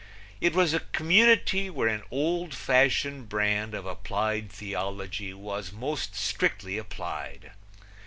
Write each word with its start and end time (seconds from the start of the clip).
It 0.39 0.55
was 0.55 0.73
a 0.73 0.79
community 0.79 1.69
where 1.69 1.87
an 1.87 2.01
old 2.09 2.55
fashioned 2.55 3.29
brand 3.29 3.75
of 3.75 3.85
applied 3.85 4.51
theology 4.51 5.31
was 5.31 5.71
most 5.71 6.15
strictly 6.15 6.75
applied. 6.79 7.51